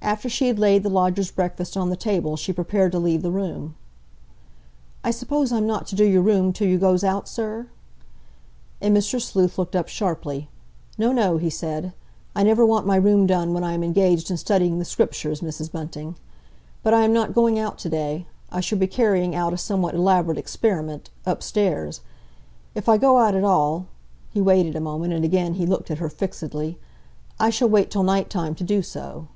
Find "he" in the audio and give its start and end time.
11.36-11.50, 24.30-24.40, 25.54-25.66